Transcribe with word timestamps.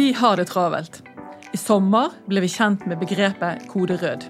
Vi 0.00 0.12
har 0.12 0.36
det 0.36 0.46
travelt. 0.48 1.02
I 1.52 1.58
sommer 1.60 2.14
ble 2.24 2.40
vi 2.40 2.48
kjent 2.48 2.86
med 2.88 3.02
begrepet 3.02 3.66
kode 3.68 3.98
rød. 4.00 4.22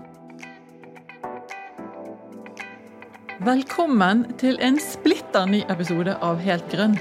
Velkommen 3.46 4.24
til 4.42 4.58
en 4.67 4.80
splitter 4.83 5.46
ny 5.46 5.60
episode 5.71 6.17
av 6.26 6.42
Helt 6.42 6.67
grønn. 6.74 6.98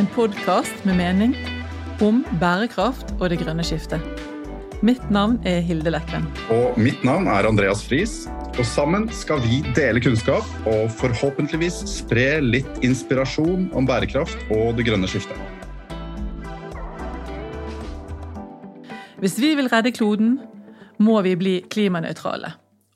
En 0.00 0.08
podkast 0.16 0.80
med 0.88 0.96
mening 1.02 1.36
om 2.00 2.24
bærekraft 2.40 3.12
og 3.18 3.28
det 3.34 3.42
grønne 3.44 3.68
skiftet. 3.68 4.00
Mitt 4.80 5.04
navn 5.12 5.36
er 5.44 5.60
Hilde 5.60 5.92
Lekven. 5.92 6.24
Og 6.56 6.80
mitt 6.80 7.04
navn 7.04 7.28
er 7.28 7.52
Andreas 7.52 7.84
Friis. 7.84 8.22
Og 8.56 8.64
sammen 8.64 9.10
skal 9.12 9.44
vi 9.44 9.60
dele 9.76 10.00
kunnskap 10.00 10.48
og 10.64 10.88
forhåpentligvis 11.04 11.84
spre 12.00 12.30
litt 12.48 12.80
inspirasjon 12.80 13.68
om 13.76 13.92
bærekraft 13.92 14.48
og 14.56 14.78
det 14.80 14.88
grønne 14.88 15.16
skiftet. 15.18 15.59
Hvis 19.20 19.36
vi 19.36 19.50
vil 19.54 19.68
redde 19.68 19.90
kloden, 19.92 20.38
må 20.98 21.20
vi 21.20 21.34
bli 21.36 21.58
klimanøytrale. 21.70 22.54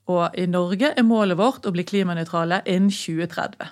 Og 0.09 0.31
i 0.41 0.47
Norge 0.49 0.95
er 0.97 1.05
målet 1.05 1.37
vårt 1.37 1.67
å 1.69 1.73
bli 1.75 1.85
klimanøytrale 1.85 2.63
innen 2.65 2.89
2030. 2.89 3.69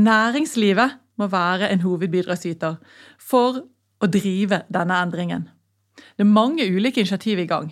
Næringslivet 0.00 0.96
må 1.20 1.28
være 1.28 1.68
en 1.68 1.84
hovedbidragsyter 1.84 2.78
for 3.20 3.60
å 4.00 4.08
drive 4.08 4.62
denne 4.72 5.02
endringen. 5.04 5.46
Det 6.16 6.24
er 6.24 6.32
mange 6.32 6.64
ulike 6.72 7.04
initiativ 7.04 7.44
i 7.44 7.48
gang. 7.52 7.68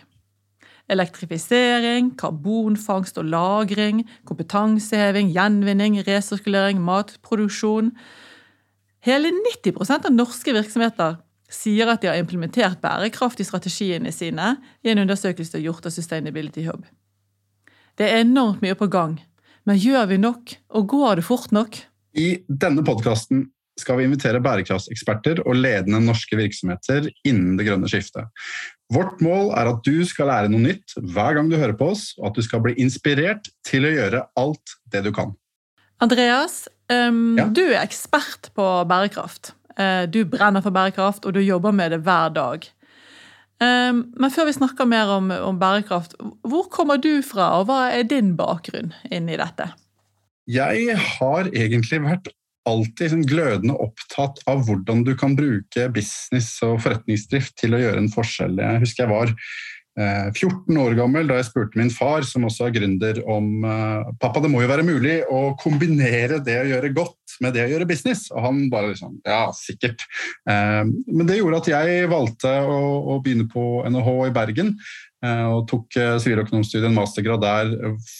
Elektrifisering, 0.92 2.12
karbonfangst 2.20 3.16
og 3.18 3.24
-lagring, 3.32 4.04
kompetanseheving, 4.28 5.32
gjenvinning, 5.32 6.02
resirkulering, 6.04 6.84
matproduksjon. 6.84 7.94
Hele 9.00 9.32
90 9.64 10.04
av 10.04 10.12
norske 10.12 10.52
virksomheter 10.52 11.23
sier 11.54 11.88
at 11.90 12.02
de 12.02 12.10
har 12.10 12.18
implementert 12.20 12.80
bærekraft 12.82 13.40
i 13.40 13.46
strategiene 13.46 14.12
sine 14.14 14.56
i 14.84 14.92
en 14.92 15.02
undersøkelse 15.04 15.62
gjort 15.62 15.86
av 15.86 15.94
Sustainability 15.94 16.66
Hub. 16.68 16.84
Det 17.98 18.10
er 18.10 18.24
enormt 18.24 18.62
mye 18.64 18.76
på 18.78 18.90
gang, 18.90 19.18
men 19.64 19.80
gjør 19.80 20.08
vi 20.10 20.20
nok, 20.20 20.56
og 20.74 20.88
går 20.90 21.20
det 21.20 21.26
fort 21.28 21.52
nok? 21.54 21.78
I 22.18 22.28
denne 22.48 22.84
podkasten 22.86 23.46
skal 23.78 23.98
vi 23.98 24.06
invitere 24.06 24.42
bærekraftseksperter 24.42 25.40
og 25.44 25.56
ledende 25.58 25.98
norske 26.04 26.36
virksomheter 26.38 27.08
innen 27.26 27.56
det 27.58 27.66
grønne 27.68 27.90
skiftet. 27.90 28.30
Vårt 28.92 29.22
mål 29.24 29.50
er 29.58 29.70
at 29.72 29.80
du 29.86 30.04
skal 30.06 30.28
lære 30.30 30.50
noe 30.52 30.62
nytt 30.62 30.94
hver 31.00 31.38
gang 31.38 31.48
du 31.50 31.56
hører 31.58 31.74
på 31.78 31.90
oss, 31.94 32.12
og 32.20 32.30
at 32.30 32.38
du 32.38 32.44
skal 32.46 32.62
bli 32.62 32.76
inspirert 32.82 33.50
til 33.66 33.88
å 33.88 33.94
gjøre 33.94 34.22
alt 34.38 34.76
det 34.92 35.02
du 35.06 35.10
kan. 35.14 35.34
Andreas, 36.04 36.64
um, 36.92 37.34
ja. 37.38 37.48
du 37.48 37.64
er 37.64 37.80
ekspert 37.82 38.52
på 38.54 38.68
bærekraft. 38.90 39.54
Uh, 39.78 40.04
du 40.06 40.22
brenner 40.28 40.64
for 40.64 40.74
bærekraft, 40.74 41.26
og 41.26 41.34
du 41.34 41.42
jobber 41.42 41.74
med 41.74 41.94
det 41.94 42.02
hver 42.06 42.34
dag. 42.34 42.66
Um, 43.62 44.04
men 44.18 44.32
før 44.34 44.48
vi 44.48 44.56
snakker 44.56 44.88
mer 44.88 45.10
om, 45.14 45.30
om, 45.30 45.58
bærekraft, 45.58 46.16
hvor 46.42 46.68
kommer 46.70 46.98
du 46.98 47.22
fra, 47.22 47.52
og 47.60 47.68
hva 47.70 47.88
er 47.94 48.06
din 48.10 48.34
bakgrunn 48.38 48.92
inni 49.14 49.38
dette? 49.40 49.70
Jeg 50.50 50.96
har 50.98 51.48
egentlig 51.54 52.02
vært 52.04 52.32
alltid 52.68 53.12
sånn 53.12 53.26
glødende 53.28 53.76
opptatt 53.80 54.40
av 54.50 54.64
hvordan 54.66 55.04
du 55.06 55.12
kan 55.20 55.36
bruke 55.36 55.86
business 55.94 56.56
og 56.64 56.80
forretningsdrift 56.84 57.56
til 57.60 57.76
å 57.76 57.80
gjøre 57.82 58.02
en 58.02 58.12
forskjell. 58.12 58.58
Jeg 58.60 58.82
husker 58.84 59.04
jeg 59.04 59.12
var 59.12 59.34
14 59.94 60.74
eh, 60.74 60.80
år 60.82 60.96
gammel 60.98 61.28
da 61.28 61.38
jeg 61.38 61.48
spurte 61.48 61.78
min 61.78 61.92
far, 61.94 62.24
som 62.26 62.46
også 62.48 62.66
er 62.66 62.74
gründer, 62.74 63.20
om 63.30 63.62
eh, 63.62 64.10
pappa, 64.22 64.42
det 64.42 64.50
må 64.50 64.64
jo 64.64 64.70
være 64.70 64.86
mulig 64.86 65.20
å 65.30 65.54
kombinere 65.60 66.40
det 66.44 66.58
å 66.60 66.66
gjøre 66.72 66.90
godt 66.96 67.36
med 67.44 67.54
det 67.54 67.64
å 67.64 67.70
gjøre 67.70 67.88
business. 67.88 68.26
Og 68.34 68.42
han 68.42 68.64
bare 68.72 68.90
liksom 68.92 69.20
ja, 69.26 69.46
sikkert. 69.54 70.02
Eh, 70.50 70.82
men 70.90 71.30
det 71.30 71.38
gjorde 71.38 71.62
at 71.62 71.72
jeg 71.76 72.10
valgte 72.10 72.54
å 72.66 73.20
begynne 73.22 73.46
på 73.50 73.84
NHH 73.86 74.14
i 74.26 74.34
Bergen. 74.34 74.74
Eh, 75.24 75.44
og 75.48 75.64
tok 75.70 75.96
eh, 75.96 76.16
siviløkonomstudiet, 76.20 76.84
en 76.88 76.96
mastergrad 76.96 77.40
der, 77.44 77.70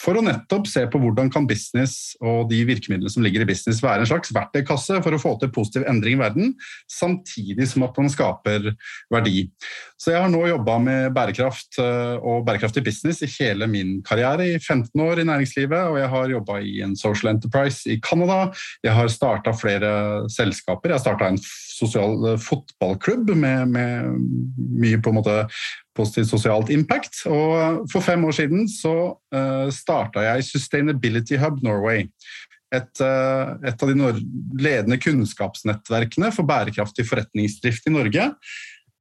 for 0.00 0.16
å 0.16 0.22
nettopp 0.24 0.68
se 0.70 0.84
på 0.88 1.00
hvordan 1.02 1.28
kan 1.32 1.48
business 1.48 2.14
og 2.24 2.48
de 2.52 2.62
virkemidlene 2.64 3.12
som 3.12 3.24
ligger 3.24 3.44
i 3.44 3.48
business 3.48 3.82
være 3.84 4.04
en 4.04 4.08
slags 4.08 4.32
verktøykasse 4.32 5.00
for 5.04 5.16
å 5.16 5.20
få 5.20 5.34
til 5.40 5.52
positiv 5.52 5.84
endring 5.90 6.16
i 6.16 6.22
verden, 6.22 6.54
samtidig 6.90 7.66
som 7.68 7.84
at 7.84 7.98
man 8.00 8.12
skaper 8.12 8.70
verdi. 9.12 9.48
Så 10.00 10.14
jeg 10.14 10.22
har 10.22 10.32
nå 10.32 10.44
jobba 10.48 10.78
med 10.86 11.10
bærekraft 11.16 11.80
eh, 11.82 12.14
og 12.22 12.46
bærekraftig 12.48 12.84
business 12.86 13.20
i 13.26 13.30
hele 13.36 13.68
min 13.68 13.98
karriere, 14.06 14.54
i 14.54 14.56
15 14.62 15.04
år 15.04 15.20
i 15.20 15.28
næringslivet, 15.28 15.90
og 15.90 16.00
jeg 16.00 16.12
har 16.14 16.34
jobba 16.38 16.60
i 16.64 16.78
en 16.86 16.96
social 16.96 17.34
enterprise 17.34 17.84
i 17.90 17.98
Canada. 18.04 18.46
Jeg 18.86 18.96
har 18.96 19.12
starta 19.12 19.52
flere 19.56 19.92
selskaper. 20.32 20.92
Jeg 20.92 21.00
har 21.00 21.04
starta 21.04 21.28
en 21.34 21.42
sosial 21.74 22.36
fotballklubb 22.40 23.34
med, 23.34 23.74
med 23.74 24.20
mye 24.78 25.00
på 25.02 25.10
en 25.10 25.18
måte 25.18 25.38
positivt 25.96 26.30
sosialt 26.30 26.72
impact. 26.74 27.22
Og 27.30 27.84
for 27.92 28.04
fem 28.04 28.24
år 28.26 28.36
siden 28.36 28.68
så 28.70 28.94
uh, 29.14 29.38
eh, 29.38 29.70
starta 29.74 30.24
jeg 30.26 30.48
Sustainability 30.48 31.38
Hub 31.40 31.62
Norway. 31.64 32.08
Et, 32.74 33.02
uh, 33.04 33.54
et 33.62 33.82
av 33.84 33.90
de 33.90 34.12
ledende 34.58 34.98
kunnskapsnettverkene 34.98 36.32
for 36.34 36.48
bærekraftig 36.48 37.06
forretningsdrift 37.08 37.86
i 37.86 37.94
Norge. 37.94 38.30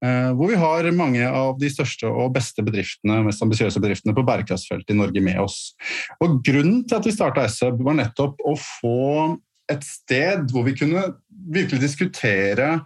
Uh, 0.03 0.33
hvor 0.35 0.51
vi 0.51 0.59
har 0.59 0.89
mange 0.91 1.23
av 1.23 1.55
de 1.61 1.69
største 1.71 2.09
og 2.09 2.33
beste 2.35 2.65
bedriftene 2.65 3.21
mest 3.23 3.43
ambisiøse 3.45 3.79
bedriftene 3.81 4.15
på 4.17 4.25
bærekraftsfeltet 4.27 4.93
i 4.93 4.99
Norge 4.99 5.23
med 5.23 5.39
oss. 5.41 5.71
Og 6.19 6.41
Grunnen 6.43 6.83
til 6.83 6.99
at 6.99 7.07
vi 7.07 7.15
starta 7.15 7.47
SUB, 7.47 7.81
var 7.87 7.97
nettopp 8.01 8.43
å 8.43 8.57
få 8.59 8.99
et 9.71 9.85
sted 9.87 10.49
hvor 10.51 10.67
vi 10.67 10.75
kunne 10.75 11.05
virkelig 11.53 11.85
diskutere 11.85 12.81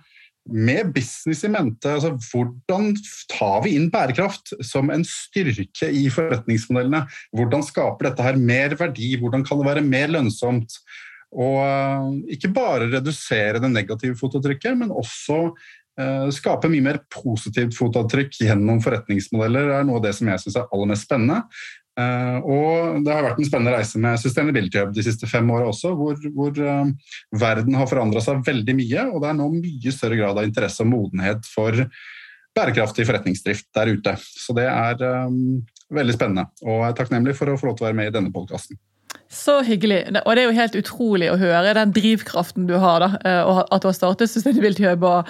med 0.48 0.94
business 0.96 1.44
i 1.46 1.52
mente. 1.52 1.92
Altså, 1.92 2.14
hvordan 2.30 2.94
tar 3.32 3.64
vi 3.66 3.76
inn 3.78 3.90
bærekraft 3.94 4.54
som 4.66 4.92
en 4.94 5.06
styrke 5.08 5.90
i 5.92 6.08
forretningsmodellene? 6.14 7.04
Hvordan 7.36 7.66
skaper 7.66 8.10
dette 8.10 8.26
her 8.26 8.40
mer 8.40 8.78
verdi? 8.80 9.16
Hvordan 9.20 9.46
kan 9.48 9.62
det 9.62 9.70
være 9.70 9.86
mer 9.86 10.14
lønnsomt? 10.16 10.80
Og 11.36 11.58
uh, 11.60 12.14
ikke 12.32 12.54
bare 12.56 12.88
redusere 12.92 13.60
det 13.64 13.72
negative 13.74 14.16
fotavtrykket, 14.20 14.78
men 14.80 14.94
også 14.96 15.42
uh, 15.52 16.30
skape 16.34 16.72
mye 16.72 16.86
mer 16.86 17.02
positivt 17.12 17.76
fotavtrykk 17.78 18.40
gjennom 18.46 18.80
forretningsmodeller. 18.86 19.74
Er 19.76 19.88
noe 19.88 20.00
av 20.00 20.08
det 20.08 20.16
som 20.18 20.32
jeg 20.32 20.46
syns 20.46 20.62
er 20.62 20.72
aller 20.72 20.94
mest 20.94 21.08
spennende. 21.10 21.44
Uh, 21.98 22.38
og 22.46 23.00
det 23.02 23.10
har 23.10 23.26
vært 23.26 23.40
en 23.42 23.48
spennende 23.48 23.74
reise 23.74 23.98
med 23.98 24.20
Sustainability 24.22 24.78
Hub 24.78 24.92
de 24.94 25.02
siste 25.06 25.26
fem 25.30 25.48
åra 25.50 25.72
også, 25.72 25.96
hvor, 25.98 26.20
hvor 26.36 26.60
uh, 26.62 27.16
verden 27.42 27.78
har 27.80 27.90
forandra 27.90 28.22
seg 28.22 28.44
veldig 28.46 28.76
mye, 28.78 29.06
og 29.10 29.24
det 29.24 29.32
er 29.32 29.40
nå 29.40 29.48
mye 29.56 29.94
større 29.96 30.20
grad 30.20 30.38
av 30.38 30.46
interesse 30.46 30.86
og 30.86 30.92
modenhet 30.92 31.50
for 31.50 31.88
bærekraftig 32.58 33.06
forretningsdrift 33.08 33.70
der 33.74 33.96
ute. 33.98 34.14
Så 34.22 34.54
det 34.58 34.68
er 34.70 35.02
um, 35.26 35.64
veldig 35.94 36.16
spennende, 36.18 36.46
og 36.66 36.84
jeg 36.84 36.92
er 36.92 37.00
takknemlig 37.02 37.36
for 37.38 37.50
å 37.50 37.58
få 37.58 37.72
lov 37.72 37.80
til 37.80 37.88
å 37.88 37.90
være 37.90 38.00
med 38.02 38.12
i 38.12 38.16
denne 38.20 38.34
podkasten. 38.34 38.78
Så 39.28 39.58
hyggelig. 39.68 40.06
Og 40.24 40.36
det 40.36 40.42
er 40.42 40.48
jo 40.48 40.56
helt 40.56 40.76
utrolig 40.80 41.28
å 41.28 41.38
høre 41.40 41.74
den 41.76 41.92
drivkraften 41.96 42.68
du 42.70 42.78
har. 42.80 43.00
da, 43.04 43.10
eh, 43.26 43.44
og 43.44 43.68
At 43.72 43.82
du 43.82 43.88
har 43.90 43.94
startet 43.98 44.30
Sustainability 44.30 44.86
Hub, 44.88 45.04
og, 45.04 45.28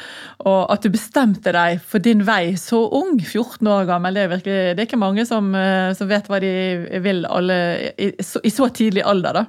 at 0.72 0.84
du 0.84 0.90
bestemte 0.90 1.52
deg 1.52 1.82
for 1.82 2.00
din 2.00 2.26
vei 2.26 2.54
så 2.56 2.88
ung, 2.94 3.18
14 3.20 3.68
år 3.68 3.88
gammel. 3.90 4.14
Det 4.14 4.24
er, 4.24 4.28
virkelig, 4.28 4.76
det 4.76 4.80
er 4.80 4.86
ikke 4.86 5.02
mange 5.02 5.26
som, 5.26 5.54
eh, 5.56 5.94
som, 5.94 6.08
vet 6.08 6.28
hva 6.28 6.40
de 6.40 7.00
vil 7.02 7.26
alle, 7.26 7.94
i, 7.98 8.12
i 8.14 8.50
så 8.54 8.70
tidlig 8.70 9.04
alder. 9.04 9.34
da. 9.34 9.46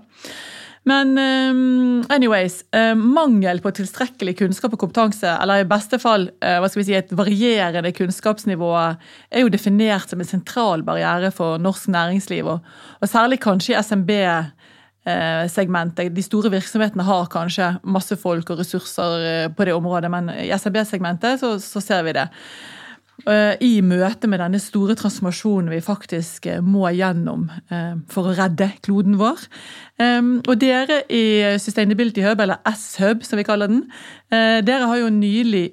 Men 0.88 1.10
um, 1.18 2.04
anyways, 2.08 2.62
uh, 2.76 2.94
mangel 2.96 3.60
på 3.64 3.72
tilstrekkelig 3.76 4.36
kunnskap 4.38 4.74
og 4.76 4.82
kompetanse, 4.84 5.30
eller 5.42 5.62
i 5.62 5.68
beste 5.68 5.98
fall 6.00 6.28
uh, 6.30 6.58
hva 6.62 6.70
skal 6.70 6.82
vi 6.82 6.86
si, 6.88 6.96
et 6.96 7.12
varierende 7.18 7.92
kunnskapsnivå, 7.96 8.70
er 9.28 9.44
jo 9.44 9.52
definert 9.52 10.08
som 10.08 10.22
en 10.22 10.30
sentral 10.30 10.84
barriere 10.86 11.32
for 11.34 11.60
norsk 11.62 11.90
næringsliv. 11.92 12.48
Og, 12.54 12.72
og 13.00 13.10
særlig 13.10 13.40
kanskje 13.44 13.76
i 13.76 13.82
SMB. 13.82 14.14
Segmentet. 15.48 16.10
De 16.12 16.20
store 16.20 16.50
virksomhetene 16.52 17.04
har 17.06 17.30
kanskje 17.32 17.70
masse 17.88 18.12
folk 18.20 18.50
og 18.52 18.58
ressurser 18.60 19.46
på 19.56 19.64
det 19.64 19.72
området, 19.72 20.10
men 20.12 20.28
i 20.34 20.50
SMB-segmentet 20.52 21.40
så, 21.40 21.54
så 21.62 21.80
ser 21.80 22.02
vi 22.04 22.12
det. 22.18 22.26
Eh, 23.26 23.56
i 23.66 23.80
møte 23.82 24.28
med 24.30 24.38
denne 24.38 24.60
store 24.62 24.94
transformasjonen 24.98 25.72
vi 25.72 25.80
faktisk 25.82 26.46
eh, 26.46 26.60
må 26.62 26.86
gjennom 26.94 27.48
eh, 27.66 27.96
for 28.12 28.30
å 28.30 28.34
redde 28.38 28.70
kloden 28.84 29.18
vår. 29.18 29.48
Og 29.98 30.52
dere 30.62 31.00
i 31.10 31.42
Sustainability 31.58 32.22
Hub, 32.22 32.38
eller 32.38 32.60
S-Hub 32.70 33.24
som 33.26 33.40
vi 33.40 33.44
kaller 33.46 33.66
den, 33.66 33.80
dere 34.30 34.86
har 34.86 35.00
jo 35.00 35.08
nylig 35.10 35.64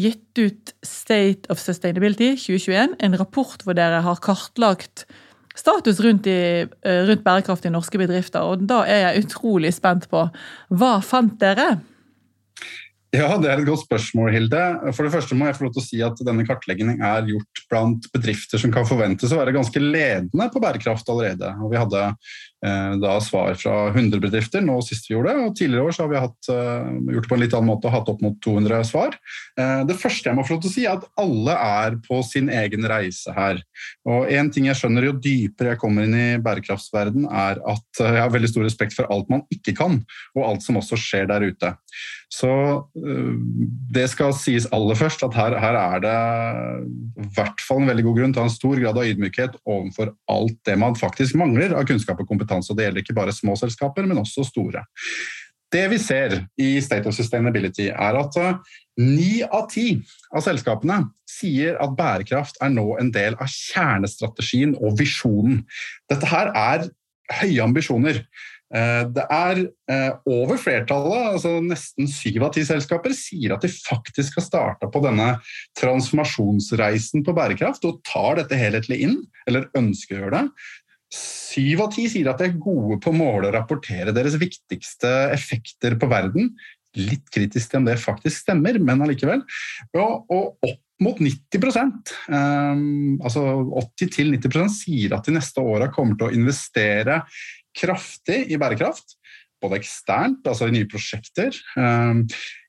gitt 0.00 0.40
ut 0.40 0.72
State 0.80 1.50
of 1.52 1.60
Sustainability 1.60 2.30
2021, 2.40 2.94
en 3.04 3.18
rapport 3.20 3.60
hvor 3.60 3.76
dere 3.76 4.00
har 4.00 4.22
kartlagt 4.24 5.04
status 5.52 6.00
rundt, 6.00 6.24
i, 6.24 6.64
rundt 6.64 7.24
bærekraftige 7.26 7.74
norske 7.74 8.00
bedrifter. 8.00 8.48
Og 8.48 8.64
da 8.64 8.80
er 8.88 9.02
jeg 9.02 9.26
utrolig 9.26 9.74
spent 9.76 10.08
på 10.08 10.24
hva 10.72 10.94
fant 11.04 11.36
dere? 11.44 11.74
Ja, 13.14 13.36
Det 13.38 13.48
er 13.48 13.60
et 13.60 13.68
godt 13.68 13.84
spørsmål, 13.84 14.32
Hilde. 14.34 14.62
For 14.92 15.06
det 15.06 15.12
første 15.14 15.36
må 15.38 15.46
jeg 15.46 15.56
få 15.56 15.66
lov 15.66 15.74
til 15.76 15.82
å 15.82 15.86
si 15.86 16.00
at 16.04 16.18
denne 16.26 16.44
kartleggingen 16.46 17.02
er 17.04 17.28
gjort 17.28 17.62
blant 17.70 18.08
bedrifter 18.12 18.60
som 18.60 18.72
kan 18.74 18.88
forventes 18.88 19.32
å 19.32 19.38
være 19.38 19.54
ganske 19.54 19.80
ledende 19.80 20.48
på 20.52 20.62
bærekraft 20.62 21.08
allerede. 21.12 21.52
Og 21.62 21.70
Vi 21.72 21.80
hadde 21.80 22.02
da 23.00 23.18
svar 23.20 23.54
fra 23.60 23.90
100 23.90 24.18
bedrifter 24.22 24.62
nå 24.64 24.78
sist 24.84 25.10
vi 25.10 25.14
gjorde 25.14 25.32
det. 25.32 25.44
og 25.44 25.56
Tidligere 25.58 25.90
år 25.90 25.96
har 26.00 26.08
vi 26.10 26.22
hatt, 26.22 26.48
uh, 26.50 27.12
gjort 27.12 27.26
det 27.26 27.30
på 27.30 27.36
en 27.36 27.42
litt 27.42 27.56
annen 27.56 27.70
måte 27.70 27.88
og 27.88 27.94
hatt 27.94 28.10
opp 28.12 28.22
mot 28.24 28.38
200 28.42 28.80
svar. 28.88 29.16
Uh, 29.58 29.82
det 29.88 29.98
første 30.00 30.30
jeg 30.30 30.38
må 30.38 30.44
få 30.46 30.56
lov 30.56 30.64
til 30.64 30.72
å 30.72 30.74
si, 30.74 30.86
er 30.86 30.96
at 30.96 31.06
alle 31.20 31.56
er 31.66 31.98
på 32.06 32.20
sin 32.26 32.50
egen 32.52 32.88
reise 32.88 33.34
her. 33.36 33.60
Og 34.08 34.32
en 34.32 34.50
ting 34.52 34.70
jeg 34.70 34.80
skjønner 34.80 35.10
jo 35.10 35.16
dypere 35.20 35.74
jeg 35.74 35.82
kommer 35.82 36.08
inn 36.08 36.16
i 36.16 36.28
bærekraftsverden, 36.42 37.28
er 37.28 37.60
at 37.60 38.02
jeg 38.02 38.22
har 38.22 38.32
veldig 38.32 38.52
stor 38.52 38.66
respekt 38.66 38.96
for 38.96 39.08
alt 39.12 39.28
man 39.32 39.44
ikke 39.52 39.76
kan, 39.76 40.00
og 40.36 40.48
alt 40.48 40.64
som 40.64 40.80
også 40.80 40.98
skjer 41.00 41.28
der 41.30 41.44
ute. 41.46 41.74
Så 42.32 42.50
det 43.94 44.06
skal 44.10 44.32
sies 44.34 44.66
aller 44.74 44.98
først 44.98 45.22
at 45.22 45.36
her, 45.36 45.54
her 45.62 45.76
er 45.78 46.02
det 46.02 46.14
i 47.22 47.26
hvert 47.36 47.62
fall 47.62 47.84
en 47.84 47.90
veldig 47.92 48.04
god 48.08 48.18
grunn 48.18 48.34
til 48.34 48.42
å 48.42 48.44
ha 48.44 48.50
en 48.50 48.56
stor 48.56 48.80
grad 48.82 48.98
av 48.98 49.06
ydmykhet 49.06 49.58
overfor 49.62 50.10
alt 50.32 50.56
det 50.66 50.74
man 50.80 50.98
faktisk 50.98 51.38
mangler 51.38 51.76
av 51.76 51.86
kunnskap 51.88 52.20
og 52.22 52.28
kompetanse 52.28 52.55
kompetanse. 52.56 52.72
og 52.72 52.76
Det 52.76 52.86
gjelder 52.86 53.02
ikke 53.02 53.14
bare 53.16 53.32
små 53.32 53.56
selskaper, 53.56 54.06
men 54.06 54.18
også 54.18 54.44
store. 54.44 54.84
Det 55.72 55.90
vi 55.90 55.98
ser 55.98 56.46
i 56.58 56.80
State 56.80 57.06
of 57.06 57.14
Sustainability, 57.14 57.90
er 57.90 58.16
at 58.16 58.36
eh, 58.36 58.58
ni 58.98 59.42
av 59.42 59.68
ti 59.68 60.02
av 60.32 60.42
selskapene 60.42 61.10
sier 61.28 61.76
at 61.82 61.96
bærekraft 61.96 62.56
er 62.62 62.70
nå 62.70 62.96
en 63.00 63.10
del 63.10 63.34
av 63.34 63.50
kjernestrategien 63.50 64.76
og 64.78 64.98
visjonen. 64.98 65.64
Dette 66.08 66.26
her 66.26 66.52
er 66.54 66.86
høye 67.40 67.64
ambisjoner. 67.64 68.22
Eh, 68.74 69.02
det 69.10 69.26
er 69.26 69.60
eh, 69.90 70.12
over 70.30 70.56
flertallet, 70.56 71.34
altså 71.34 71.58
nesten 71.60 72.06
syv 72.10 72.46
av 72.46 72.54
ti 72.54 72.62
selskaper, 72.66 73.12
sier 73.14 73.56
at 73.56 73.66
de 73.66 73.70
faktisk 73.74 74.38
har 74.38 74.46
starta 74.46 74.86
på 74.86 75.02
denne 75.02 75.34
transformasjonsreisen 75.82 77.26
på 77.26 77.34
bærekraft 77.34 77.90
og 77.90 78.04
tar 78.06 78.38
dette 78.38 78.58
helhetlig 78.58 79.02
inn, 79.02 79.20
eller 79.50 79.66
ønsker 79.74 80.14
å 80.14 80.24
gjøre 80.24 80.38
det. 80.38 80.46
Syv 81.12 81.84
av 81.84 81.92
ti 81.94 82.06
sier 82.10 82.28
at 82.30 82.40
de 82.42 82.48
er 82.48 82.58
gode 82.60 82.98
på 83.02 83.12
å 83.12 83.16
måle 83.16 83.48
og 83.48 83.54
rapportere 83.54 84.14
deres 84.14 84.36
viktigste 84.40 85.12
effekter 85.34 85.96
på 86.00 86.08
verden. 86.10 86.50
Litt 86.96 87.28
kritisk 87.32 87.70
til 87.70 87.82
om 87.82 87.86
det 87.88 87.98
faktisk 88.02 88.42
stemmer, 88.42 88.78
men 88.82 89.04
allikevel. 89.04 89.44
Og, 89.96 90.26
og 90.32 90.66
opp 90.66 90.82
mot 91.04 91.18
90 91.20 91.60
um, 91.76 91.90
ehm, 92.32 93.18
altså 93.20 93.42
80-90% 94.00 94.72
sier 94.72 95.16
at 95.16 95.28
de 95.28 95.34
neste 95.36 95.60
åra 95.60 95.90
kommer 95.92 96.16
til 96.16 96.30
å 96.30 96.36
investere 96.36 97.20
kraftig 97.76 98.46
i 98.48 98.58
bærekraft. 98.60 99.18
Både 99.60 99.78
eksternt, 99.80 100.44
altså 100.48 100.68
i 100.68 100.74
nye 100.74 100.88
prosjekter, 100.88 101.56
um, 101.80 102.24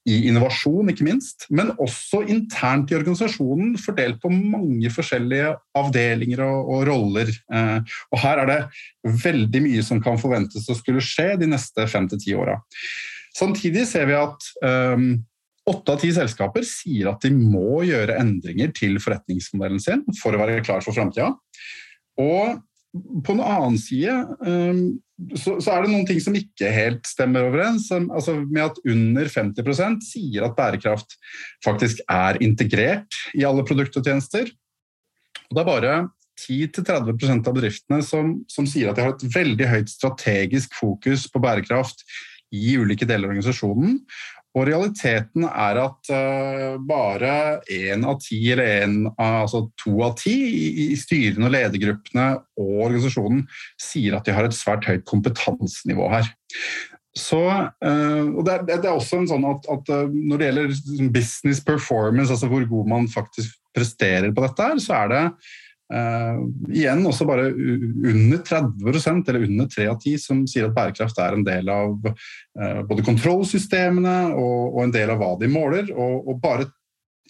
i 0.07 0.17
innovasjon, 0.29 0.91
ikke 0.91 1.05
minst, 1.07 1.47
men 1.51 1.73
også 1.83 2.23
internt 2.31 2.91
i 2.91 2.97
organisasjonen, 2.97 3.75
fordelt 3.81 4.21
på 4.23 4.31
mange 4.31 4.91
forskjellige 4.93 5.53
avdelinger 5.77 6.45
og, 6.45 6.73
og 6.73 6.85
roller. 6.87 7.31
Eh, 7.31 7.95
og 8.13 8.21
her 8.23 8.43
er 8.43 8.51
det 8.51 8.59
veldig 9.25 9.63
mye 9.67 9.85
som 9.85 10.01
kan 10.03 10.19
forventes 10.21 10.69
å 10.71 10.77
skulle 10.77 11.03
skje 11.03 11.33
de 11.41 11.49
neste 11.51 11.87
fem 11.91 12.07
til 12.11 12.23
ti 12.23 12.37
åra. 12.37 12.55
Samtidig 13.37 13.83
ser 13.89 14.07
vi 14.09 14.15
at 14.17 14.53
åtte 14.63 15.25
Åtte 15.67 15.97
av 15.97 15.99
ti 15.99 16.13
selskaper 16.15 16.63
sier 16.63 17.09
at 17.11 17.25
de 17.25 17.33
må 17.35 17.81
gjøre 17.83 18.15
endringer 18.21 18.71
til 18.75 19.01
forretningsmodellen 19.03 19.81
sin 19.83 20.05
for 20.15 20.31
å 20.31 20.39
være 20.39 20.61
klar 20.63 20.79
for 20.85 20.95
framtida. 20.95 21.33
Og 22.23 22.61
på 23.23 23.35
den 23.35 23.43
annen 23.43 23.77
side 23.81 24.13
um, 24.41 24.97
så, 25.33 25.55
så, 25.57 25.73
er 25.73 25.83
det 25.83 25.91
noen 25.91 26.05
ting 26.05 26.19
som 26.21 26.35
ikke 26.37 26.69
helt 26.69 27.07
stemmer 27.09 27.47
overens. 27.47 27.87
Altså 27.89 28.35
med 28.43 28.67
at 28.67 28.77
under 28.85 29.29
50% 29.33 30.03
sier 30.05 30.45
at 30.45 30.53
bærekraft 30.57 31.17
faktisk 31.65 32.03
er 32.05 32.37
integrert 32.45 33.17
i 33.33 33.41
alle 33.47 33.65
produkter 33.65 34.03
og 34.03 34.11
tjenester. 34.11 34.51
Og 35.47 35.57
det 35.57 35.63
er 35.63 35.69
bare 35.71 35.95
10-30% 36.37 37.49
av 37.49 37.57
bedriftene 37.57 38.01
som, 38.05 38.35
som, 38.51 38.67
sier 38.69 38.91
at 38.91 38.99
de 38.99 39.07
har 39.07 39.15
et 39.15 39.27
veldig 39.33 39.69
høyt 39.71 39.89
strategisk 39.89 40.77
fokus 40.77 41.25
på 41.33 41.41
bærekraft 41.41 42.05
i 42.53 42.77
ulike 42.79 43.07
deler 43.07 43.25
av 43.25 43.33
organisasjonen. 43.33 43.97
Og 44.57 44.65
realiteten 44.65 45.45
er 45.45 45.79
at 45.83 46.09
uh, 46.09 46.77
bare 46.81 47.33
én 47.69 48.05
av 48.07 48.17
ti, 48.23 48.39
eller 48.53 48.83
en, 48.87 48.97
altså 49.21 49.67
to 49.77 49.99
av 50.07 50.15
ti 50.17 50.35
i, 50.87 50.89
styrene 50.97 51.45
og 51.45 51.53
ledergruppene 51.53 52.27
og 52.57 52.71
organisasjonen 52.87 53.43
sier 53.81 54.17
at 54.17 54.25
de 54.25 54.33
har 54.33 54.47
et 54.47 54.57
svært 54.57 54.87
høyt 54.89 55.05
kompetansenivå 55.09 56.09
her. 56.15 56.31
Så, 57.17 57.43
uh, 57.43 58.25
og 58.33 58.43
det 58.47 58.57
er, 58.77 58.89
også 58.91 59.21
en 59.21 59.29
sånn 59.29 59.45
at, 59.49 59.69
at 59.73 59.87
uh, 59.93 60.03
Når 60.09 60.41
det 60.41 60.49
gjelder 60.49 61.07
business 61.13 61.61
performance, 61.65 62.31
altså 62.33 62.49
hvor 62.49 62.65
god 62.69 62.91
man 62.91 63.07
faktisk 63.09 63.57
presterer 63.77 64.33
på 64.33 64.41
dette, 64.45 64.73
så 64.81 65.03
er 65.03 65.13
det 65.13 65.23
Uh, 65.87 66.41
igjen 66.67 67.05
også 67.07 67.23
bare 67.29 67.45
under 67.53 68.41
30% 68.43 69.29
eller 69.31 69.45
under 69.45 69.69
3 69.71 69.85
av 69.87 70.01
10 70.01 70.17
som 70.19 70.41
sier 70.49 70.67
at 70.67 70.75
bærekraft 70.75 71.21
er 71.23 71.37
en 71.37 71.45
del 71.47 71.71
av 71.71 71.95
uh, 72.09 72.81
både 72.89 73.05
kontrollsystemene 73.07 74.17
og, 74.33 74.73
og, 74.73 74.81
en 74.83 74.95
del 74.97 75.13
av 75.13 75.21
hva 75.21 75.31
de 75.39 75.51
måler. 75.51 75.93
Og, 75.95 76.27
og 76.27 76.41
bare 76.43 76.67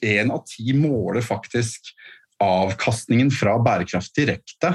én 0.05 0.33
av 0.33 0.41
ti 0.49 0.73
måler 0.77 1.25
faktisk 1.25 1.93
avkastningen 2.41 3.29
fra 3.33 3.55
bærekraft 3.61 4.17
direkte. 4.17 4.73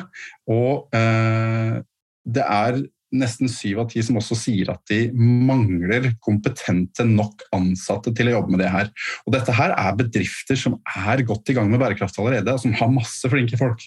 Og 0.51 0.87
uh, 0.95 1.83
det 2.23 2.47
er 2.47 2.83
nesten 3.13 3.51
syv 3.51 3.83
av 3.83 3.91
ti 3.93 4.03
som 4.05 4.19
også 4.21 4.37
sier 4.39 4.73
at 4.73 4.83
de 4.91 5.05
mangler 5.15 6.11
kompetente 6.25 7.07
nok 7.09 7.45
ansatte 7.57 8.15
til 8.17 8.31
å 8.31 8.37
jobbe 8.39 8.55
med 8.55 8.63
det 8.65 8.71
her. 8.73 8.93
Og 9.27 9.37
dette 9.37 9.55
her 9.57 9.75
er 9.77 9.99
bedrifter 9.99 10.59
som 10.59 10.79
er 10.97 11.25
godt 11.29 11.53
i 11.53 11.57
gang 11.59 11.71
med 11.71 11.83
bærekraft 11.83 12.19
allerede, 12.23 12.55
og 12.55 12.63
som 12.63 12.77
har 12.79 12.93
masse 12.93 13.33
flinke 13.33 13.61
folk. 13.61 13.85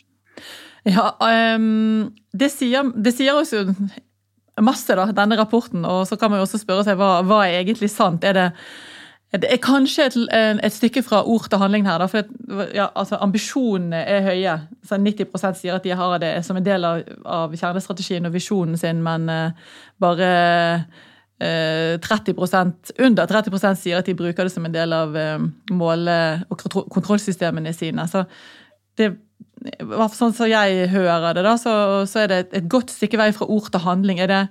Ja, 0.85 1.15
um, 1.57 2.11
det, 2.37 2.51
sier, 2.53 2.91
det 2.93 3.15
sier 3.17 3.37
oss 3.39 3.55
jo 3.55 3.65
masse, 4.61 4.95
da, 4.95 5.09
denne 5.15 5.37
rapporten. 5.39 5.85
Og 5.89 6.05
så 6.07 6.17
kan 6.19 6.31
man 6.31 6.39
jo 6.39 6.47
også 6.47 6.61
spørre 6.61 6.85
seg 6.87 6.99
hva, 6.99 7.19
hva 7.25 7.43
er 7.47 7.63
egentlig 7.63 7.89
sant. 7.91 8.23
Er 8.23 8.37
det 8.37 8.49
det 9.41 9.49
er 9.51 9.61
kanskje 9.63 10.05
et, 10.09 10.15
et, 10.63 10.73
stykke 10.73 11.01
fra 11.05 11.23
ord 11.25 11.47
til 11.49 11.59
handling 11.61 11.87
her. 11.87 12.01
Da, 12.01 12.07
for 12.11 12.67
ja, 12.75 12.87
altså, 12.95 13.17
Ambisjonene 13.21 14.03
er 14.05 14.21
høye. 14.25 14.55
Så 14.85 14.99
90% 15.01 15.59
sier 15.59 15.77
at 15.77 15.85
de 15.85 15.95
har 15.97 16.17
det 16.21 16.31
som 16.45 16.57
en 16.59 16.65
del 16.65 16.85
av, 16.85 17.01
av 17.25 17.55
kjernestrategien 17.55 18.27
og 18.27 18.35
visjonen 18.35 18.77
sin, 18.77 19.01
men 19.05 19.29
uh, 19.31 19.73
bare 20.01 20.29
uh, 21.41 21.95
30% 22.05 22.93
under 23.07 23.31
30% 23.31 23.81
sier 23.81 23.99
at 23.99 24.09
de 24.09 24.17
bruker 24.17 24.45
det 24.45 24.53
som 24.53 24.67
en 24.67 24.75
del 24.75 24.93
av 24.95 25.17
uh, 25.17 25.47
måle- 25.73 26.45
og 26.49 26.67
kontrollsystemene 26.93 27.73
sine. 27.73 28.05
Så 28.11 28.27
det, 28.99 29.15
sånn 30.15 30.35
som 30.37 30.49
jeg 30.49 30.87
hører 30.93 31.33
det, 31.33 31.43
da, 31.47 31.57
så, 31.59 31.75
så 32.09 32.23
er 32.23 32.31
det 32.31 32.39
et, 32.45 32.55
et 32.61 32.71
godt 32.71 32.93
stykke 32.93 33.19
vei 33.19 33.31
fra 33.35 33.49
ord 33.49 33.71
til 33.73 33.83
handling. 33.87 34.21
Er 34.23 34.31
det 34.31 34.43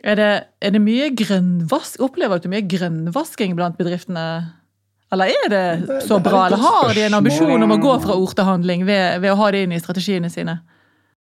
er 0.00 0.16
det, 0.16 0.30
er 0.64 0.72
det 0.74 0.80
mye 0.82 1.10
grønnvask? 1.16 2.00
Opplever 2.04 2.40
du 2.40 2.48
mye 2.52 2.64
grønnvasking 2.68 3.52
blant 3.58 3.78
bedriftene? 3.80 4.24
Eller 5.10 5.32
er 5.34 5.50
det 5.50 6.00
så 6.06 6.20
bra, 6.22 6.46
eller 6.46 6.62
har 6.62 6.92
de 6.94 7.04
en 7.08 7.18
ambisjon 7.18 7.66
om 7.66 7.74
å 7.74 7.80
gå 7.82 7.94
fra 8.04 8.14
ord 8.14 8.34
til 8.38 8.46
handling 8.46 8.84
ved, 8.86 9.18
ved, 9.20 9.32
å 9.32 9.38
ha 9.40 9.50
det 9.50 9.64
inn 9.66 9.74
i 9.74 9.80
strategiene 9.82 10.30
sine? 10.30 10.60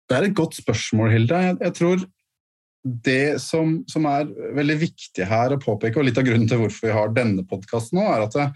Det 0.08 0.16
er 0.16 0.26
et 0.26 0.36
godt 0.36 0.58
spørsmål, 0.58 1.12
Hilde. 1.14 1.42
Jeg, 1.46 1.58
jeg 1.62 1.76
tror 1.78 2.02
det 3.08 3.38
som, 3.42 3.78
som, 3.90 4.06
er 4.10 4.28
veldig 4.56 4.76
viktig 4.82 5.26
her 5.28 5.54
å 5.54 5.60
påpeke, 5.62 6.00
og 6.00 6.08
litt 6.08 6.18
av 6.18 6.26
grunnen 6.26 6.48
til 6.50 6.60
hvorfor 6.62 6.88
vi 6.88 6.96
har 6.96 7.14
denne 7.14 7.44
podkasten 7.46 8.00
nå, 8.00 8.06
er 8.10 8.26
at 8.26 8.36
det, 8.36 8.48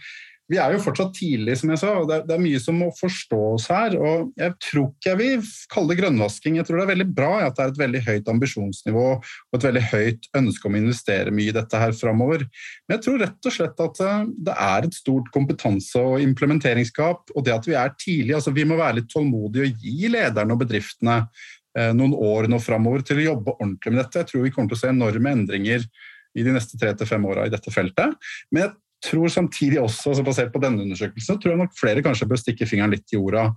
vi 0.52 0.59
er 0.61 0.75
jo 0.75 0.82
fortsatt 0.85 1.14
tidlig, 1.16 1.54
som 1.59 1.71
jeg 1.73 1.80
sa, 1.80 1.90
og 1.97 2.09
det 2.11 2.16
er, 2.18 2.25
det 2.28 2.35
er, 2.35 2.42
mye 2.44 2.61
som 2.61 2.76
må 2.76 2.90
forstås 2.99 3.68
her. 3.73 3.94
og 3.97 4.32
Jeg 4.37 4.52
tror 4.61 4.90
ikke 4.90 5.09
jeg 5.09 5.21
vil 5.21 5.47
kalle 5.73 5.92
det 5.92 5.99
grønnvasking. 6.02 6.59
Jeg 6.59 6.68
tror 6.68 6.78
det 6.78 6.85
er 6.85 6.90
veldig 6.90 7.06
bra 7.16 7.30
at 7.47 7.56
det 7.56 7.64
er 7.64 7.73
et 7.73 7.80
veldig 7.80 8.02
høyt 8.09 8.28
ambisjonsnivå 8.35 9.06
og 9.14 9.56
et 9.59 9.66
veldig 9.68 9.85
høyt 9.94 10.28
ønske 10.42 10.68
om 10.68 10.76
å 10.76 10.82
investere 10.82 11.32
mye 11.32 11.54
i 11.54 11.56
dette 11.56 11.80
her 11.80 11.97
framover. 11.97 12.44
Men 12.85 12.99
jeg 12.99 13.04
tror 13.06 13.25
rett 13.25 13.49
og 13.49 13.56
slett 13.56 13.82
at 13.87 14.04
eh, 14.04 14.28
det 14.50 14.59
er 14.66 14.88
et 14.88 15.00
stort 15.00 15.32
kompetanse- 15.32 16.04
og 16.04 16.21
implementeringsgap. 16.26 17.32
Og 17.32 17.49
det 17.49 17.56
at 17.56 17.71
vi 17.71 17.78
er 17.78 17.97
tidlig, 17.97 18.37
altså 18.37 18.52
vi 18.52 18.68
må 18.68 18.76
være 18.80 19.00
litt 19.00 19.11
tålmodige 19.12 19.71
og 19.71 19.88
gi 19.88 20.12
lederne 20.12 20.52
og 20.52 20.64
bedriftene 20.66 21.18
eh, 21.23 21.92
noen 21.97 22.12
år 22.12 22.52
nå 22.52 22.61
framover 22.61 23.06
til 23.09 23.23
å 23.23 23.28
jobbe 23.30 23.56
ordentlig 23.56 23.94
med 23.94 24.04
dette. 24.04 24.21
Jeg 24.21 24.35
tror 24.35 24.44
vi 24.50 24.52
kommer 24.52 24.75
til 24.75 24.82
å 24.82 24.85
se 24.85 24.92
enorme 24.92 25.38
endringer 25.38 25.88
i 26.32 26.44
de 26.44 26.52
neste 26.54 26.78
tre 26.80 26.92
til 26.97 27.09
fem 27.09 27.25
åra 27.28 27.47
i 27.47 27.52
dette 27.52 27.73
feltet. 27.73 28.16
Men 28.52 28.66
jeg 28.66 28.75
tror 29.04 29.30
samtidig 29.32 29.80
også, 29.82 30.12
altså 30.12 30.25
basert 30.26 30.52
på 30.54 30.61
denne 30.62 30.85
undersøkelsen, 30.85 31.38
tror 31.40 31.54
jeg 31.54 31.62
nok 31.62 31.78
flere 31.78 32.04
kanskje 32.04 32.28
bør 32.30 32.40
stikke 32.40 32.68
fingeren 32.68 32.94
litt 32.94 33.12
i 33.12 33.18
jorda. 33.18 33.49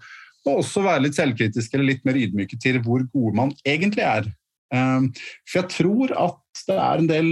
Og 0.45 0.61
også 0.61 0.83
være 0.85 1.05
litt 1.07 1.17
selvkritiske 1.17 1.77
eller 1.77 1.93
litt 1.93 2.05
mer 2.05 2.17
ydmyke 2.19 2.57
til 2.61 2.79
hvor 2.85 3.05
gode 3.13 3.33
man 3.37 3.53
egentlig 3.65 4.05
er. 4.05 4.29
Um, 4.73 5.11
for 5.45 5.61
jeg 5.61 5.71
tror 5.73 6.15
at 6.17 6.65
det 6.67 6.77
er 6.81 7.01
en 7.01 7.09
del 7.09 7.29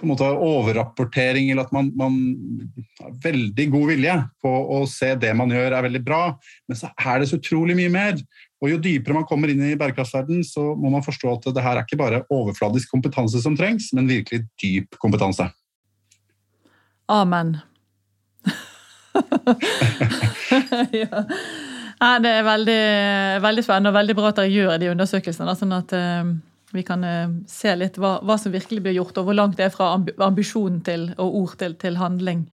på 0.00 0.06
en 0.06 0.12
måte 0.14 0.28
overrapportering, 0.32 1.50
eller 1.50 1.66
at 1.66 1.72
man, 1.76 1.90
man, 1.96 2.14
har 3.02 3.10
veldig 3.20 3.66
god 3.74 3.90
vilje 3.90 4.14
på 4.40 4.52
å 4.76 4.78
se 4.88 5.10
det 5.20 5.34
man 5.36 5.52
gjør 5.52 5.76
er 5.76 5.84
veldig 5.84 6.00
bra, 6.06 6.22
men 6.68 6.78
så 6.78 6.88
er 6.96 7.20
det 7.20 7.28
så 7.28 7.36
utrolig 7.36 7.76
mye 7.76 7.92
mer. 7.92 8.16
Og 8.60 8.72
Jo 8.72 8.78
dypere 8.80 9.16
man 9.16 9.26
kommer 9.28 9.52
inn 9.52 9.60
i 9.64 9.76
bærekraftsverdenen, 9.80 10.44
så 10.44 10.72
må 10.76 10.92
man 10.92 11.04
forstå 11.04 11.34
at 11.36 11.50
det 11.52 11.64
her 11.64 11.76
er 11.76 11.84
ikke 11.84 12.00
bare 12.00 12.24
overfladisk 12.32 12.92
kompetanse 12.92 13.40
som 13.44 13.56
trengs, 13.56 13.90
men 13.96 14.08
virkelig 14.08 14.46
dyp 14.62 14.96
kompetanse. 15.00 15.50
Amen. 17.10 17.58
ja. 20.94 21.24
Det 22.20 22.30
er 22.30 22.44
veldig, 22.46 22.82
veldig, 23.44 23.64
spennende 23.66 23.90
og 23.90 23.98
veldig 23.98 24.14
bra 24.16 24.30
at 24.30 24.38
dere 24.38 24.54
gjør 24.54 24.78
de 24.80 24.92
undersøkelsene. 24.92 25.56
Sånn 25.58 25.74
at, 25.76 25.90
uh, 25.96 26.24
vi 26.70 26.82
kan 26.86 27.02
se 27.50 27.74
litt 27.74 27.98
hva, 27.98 28.20
hva, 28.22 28.36
som 28.38 28.54
virkelig 28.54 28.82
blir 28.84 28.94
gjort, 29.00 29.18
og 29.18 29.24
hvor 29.26 29.36
langt 29.36 29.56
det 29.58 29.66
er 29.66 29.74
fra 29.74 29.86
ambisjonen 30.22 30.80
til, 30.86 31.02
og 31.18 31.28
ord 31.42 31.54
til, 31.58 31.74
til 31.80 31.98
handling. 31.98 32.46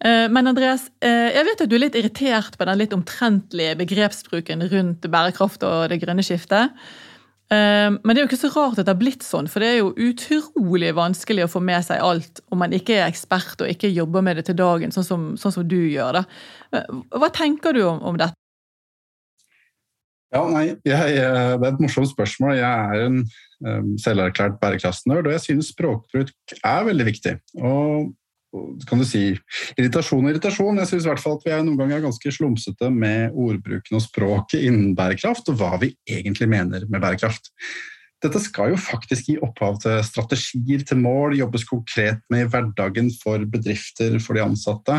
Men 0.00 0.48
Andreas, 0.48 0.86
jeg 1.04 1.44
vet 1.44 1.60
at 1.60 1.68
du 1.68 1.74
er 1.76 1.82
litt 1.82 1.98
irritert 2.00 2.56
på 2.56 2.64
den 2.64 2.80
litt 2.80 2.96
omtrentlige 2.96 3.76
begrepsbruken 3.76 4.64
rundt 4.72 5.04
bærekraft 5.12 5.60
og 5.68 5.92
det 5.92 6.00
grønne 6.00 6.24
skiftet. 6.24 6.72
Men 7.50 8.12
det 8.12 8.20
er 8.20 8.22
jo 8.22 8.28
ikke 8.28 8.36
så 8.38 8.52
rart 8.54 8.78
at 8.78 8.86
det 8.86 8.92
har 8.92 8.98
blitt 9.00 9.24
sånn, 9.26 9.48
for 9.50 9.58
det 9.58 9.68
er 9.72 9.78
jo 9.80 9.88
utrolig 10.06 10.92
vanskelig 10.94 11.48
å 11.48 11.50
få 11.50 11.62
med 11.66 11.82
seg 11.82 11.98
alt 11.98 12.38
om 12.54 12.60
man 12.62 12.70
ikke 12.76 13.00
er 13.00 13.08
ekspert 13.08 13.64
og 13.64 13.72
ikke 13.72 13.90
jobber 13.90 14.22
med 14.22 14.38
det 14.38 14.44
til 14.46 14.58
dagen, 14.60 14.94
sånn 14.94 15.06
som, 15.08 15.24
sånn 15.40 15.56
som 15.56 15.66
du 15.66 15.80
gjør. 15.80 16.20
det. 16.20 16.84
Hva 17.10 17.32
tenker 17.34 17.74
du 17.74 17.82
om, 17.88 17.98
om 18.06 18.20
dette? 18.20 18.38
Ja, 20.30 20.44
nei, 20.46 20.76
jeg, 20.86 21.14
Det 21.18 21.66
er 21.66 21.72
et 21.72 21.82
morsomt 21.82 22.10
spørsmål. 22.12 22.54
Jeg 22.60 22.70
er 22.70 23.06
en 23.08 23.18
um, 23.66 23.90
selverklært 23.98 24.60
bærekraftsnerd, 24.62 25.26
og 25.26 25.34
jeg 25.34 25.42
synes 25.48 25.72
språkbruk 25.74 26.30
er 26.62 26.86
veldig 26.86 27.06
viktig. 27.08 27.34
Og 27.58 28.12
kan 28.86 28.98
du 28.98 29.06
si, 29.06 29.28
irritasjon 29.78 30.24
og 30.24 30.32
irritasjon. 30.32 30.80
Jeg 30.82 30.90
syns 30.90 31.06
at 31.30 31.46
vi 31.46 31.52
er 31.54 31.62
noen 31.62 31.78
ganger 31.78 32.00
er 32.00 32.08
ganske 32.08 32.34
slumsete 32.34 32.90
med 32.90 33.36
ordbruken 33.38 33.98
og 33.98 34.04
språket 34.04 34.66
innen 34.66 34.96
bærekraft, 34.98 35.52
og 35.52 35.60
hva 35.60 35.76
vi 35.82 35.94
egentlig 36.10 36.50
mener 36.50 36.86
med 36.90 37.02
bærekraft. 37.02 37.52
Dette 38.20 38.40
skal 38.42 38.74
jo 38.74 38.80
faktisk 38.80 39.30
gi 39.30 39.34
opphav 39.40 39.78
til 39.80 40.02
strategier, 40.04 40.82
til 40.84 40.98
mål, 41.00 41.38
jobbes 41.38 41.62
konkret 41.64 42.20
med 42.32 42.44
i 42.44 42.48
hverdagen 42.52 43.08
for 43.16 43.46
bedrifter, 43.48 44.18
for 44.20 44.36
de 44.36 44.42
ansatte, 44.44 44.98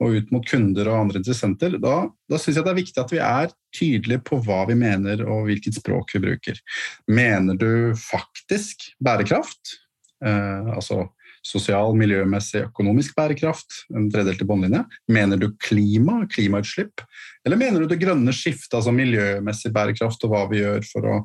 og 0.00 0.16
ut 0.16 0.32
mot 0.32 0.46
kunder 0.48 0.88
og 0.88 1.02
andre 1.02 1.20
interessenter. 1.20 1.76
Da, 1.82 1.98
da 2.30 2.40
syns 2.40 2.56
jeg 2.56 2.64
det 2.64 2.72
er 2.72 2.80
viktig 2.80 3.02
at 3.02 3.12
vi 3.12 3.20
er 3.20 3.52
tydelige 3.74 4.24
på 4.24 4.40
hva 4.46 4.62
vi 4.70 4.78
mener 4.80 5.26
og 5.26 5.50
hvilket 5.50 5.76
språk 5.76 6.16
vi 6.16 6.22
bruker. 6.24 6.62
Mener 7.10 7.60
du 7.60 7.92
faktisk 8.00 8.88
bærekraft? 9.04 9.76
Eh, 10.24 10.72
altså 10.78 11.02
sosial, 11.44 11.92
miljømessig, 11.98 12.64
økonomisk 12.70 13.16
bærekraft, 13.18 13.84
en 13.94 14.08
tredelte 14.12 14.46
båndlinje? 14.48 14.84
Mener 15.12 15.40
du 15.40 15.50
klima, 15.62 16.22
klimautslipp? 16.30 17.04
Eller 17.44 17.60
mener 17.60 17.82
du 17.82 17.90
det 17.90 18.00
grønne 18.00 18.32
skiftet, 18.34 18.78
altså 18.78 18.94
miljømessig 18.94 19.72
bærekraft, 19.74 20.24
og 20.24 20.32
hva 20.32 20.46
vi 20.50 20.62
gjør 20.62 20.88
for 20.88 21.10
å 21.10 21.18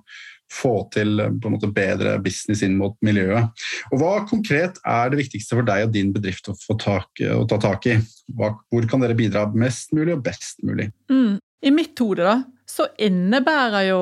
få 0.50 0.74
til 0.94 1.22
på 1.22 1.48
en 1.48 1.56
måte 1.56 1.70
bedre 1.74 2.16
business 2.26 2.64
inn 2.66 2.78
mot 2.80 2.98
miljøet? 3.06 3.52
Og 3.94 4.02
Hva 4.02 4.14
konkret 4.30 4.82
er 4.84 5.12
det 5.12 5.22
viktigste 5.22 5.56
for 5.58 5.68
deg 5.68 5.88
og 5.88 5.94
din 5.96 6.12
bedrift 6.16 6.50
å, 6.52 6.58
tak, 6.80 7.22
å 7.22 7.46
ta 7.50 7.60
tak 7.62 7.88
i? 7.92 8.00
Hva, 8.36 8.56
hvor 8.72 8.90
kan 8.90 9.06
dere 9.06 9.18
bidra 9.18 9.46
mest 9.54 9.94
mulig 9.96 10.18
og 10.18 10.26
best 10.26 10.64
mulig? 10.66 10.90
Mm. 11.12 11.38
I 11.60 11.72
mitt 11.76 12.00
hode 12.00 12.24
da, 12.24 12.36
så 12.70 12.88
innebærer 13.02 13.90
jo 13.90 14.02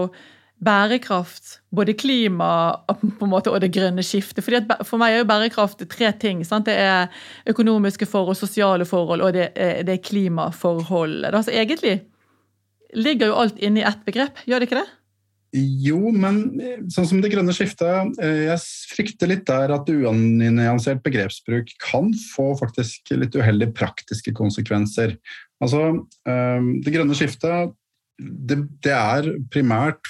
bærekraft, 0.64 1.60
både 1.70 1.94
klima 1.94 2.50
måte, 3.22 3.52
og 3.52 3.62
det 3.62 3.72
grønne 3.76 4.04
skiftet. 4.06 4.44
Fordi 4.46 4.64
for 4.88 4.98
meg 5.02 5.14
er 5.14 5.22
jo 5.22 5.30
bærekraft 5.30 5.84
tre 5.92 6.12
ting. 6.20 6.44
Sant? 6.48 6.66
Det 6.70 6.78
er 6.82 7.12
økonomiske 7.50 8.08
forhold, 8.10 8.40
sosiale 8.40 8.88
forhold 8.90 9.22
og 9.22 9.34
det 9.38 9.52
er, 9.54 9.84
det 9.86 9.98
er 9.98 10.06
klimaforholdet. 10.06 11.34
Altså, 11.34 11.54
egentlig 11.54 12.00
ligger 12.96 13.30
jo 13.32 13.42
alt 13.44 13.60
inne 13.62 13.84
i 13.84 13.88
ett 13.88 14.06
begrep, 14.08 14.40
gjør 14.48 14.64
det 14.64 14.70
ikke 14.70 14.82
det? 14.82 14.90
Jo, 15.58 16.12
men 16.12 16.42
sånn 16.92 17.08
som 17.08 17.22
det 17.24 17.30
grønne 17.32 17.54
skiftet 17.56 18.18
eh, 18.20 18.50
Jeg 18.50 18.60
frykter 18.92 19.30
litt 19.32 19.46
der 19.48 19.72
at 19.72 19.88
unyansert 19.88 21.00
begrepsbruk 21.06 21.72
kan 21.80 22.12
få 22.34 22.50
faktisk 22.60 23.14
litt 23.16 23.36
uheldige 23.38 23.72
praktiske 23.78 24.34
konsekvenser. 24.36 25.16
Altså, 25.64 26.04
eh, 26.28 26.68
det 26.84 26.94
grønne 26.94 27.16
skiftet 27.18 27.72
det, 28.20 28.60
det 28.84 28.94
er 28.94 29.30
primært 29.54 30.10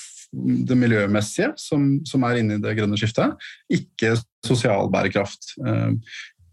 det 0.67 0.77
miljømessige 0.77 1.53
som, 1.62 1.89
som, 2.08 2.25
er 2.27 2.41
inne 2.41 2.58
i 2.58 2.63
det 2.63 2.75
grønne 2.77 3.00
skiftet, 3.00 3.36
ikke 3.74 4.15
sosial 4.46 4.91
bærekraft. 4.94 5.53
Eh, 5.65 5.91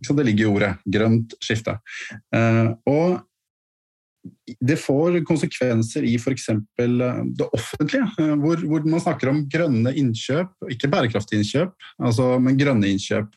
det 0.04 0.26
ligger 0.26 0.44
i 0.44 0.50
ordet 0.50 0.72
grønt 0.96 1.36
skifte. 1.42 1.78
Eh, 2.34 2.68
og 2.90 3.22
det 4.64 4.76
får 4.80 5.18
konsekvenser 5.28 6.04
i 6.08 6.14
f.eks. 6.16 6.48
det 6.76 7.48
offentlige, 7.52 8.06
eh, 8.20 8.34
hvor, 8.40 8.60
hvor, 8.64 8.84
man 8.88 9.02
snakker 9.02 9.30
om 9.32 9.44
grønne 9.50 9.92
innkjøp, 10.00 10.54
ikke 10.72 10.90
bærekraftige 10.92 11.42
innkjøp, 11.42 11.74
altså, 12.02 12.34
men 12.40 12.58
grønne 12.60 12.92
innkjøp. 12.92 13.36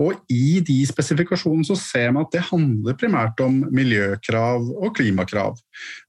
Og 0.00 0.16
i 0.32 0.60
de 0.64 0.78
spesifikasjonene 0.88 1.66
så 1.68 1.76
ser 1.76 2.14
man 2.14 2.24
at 2.24 2.32
det 2.32 2.44
handler 2.48 2.96
primært 2.98 3.40
om 3.44 3.58
miljøkrav 3.74 4.64
og 4.72 4.94
klimakrav. 4.96 5.58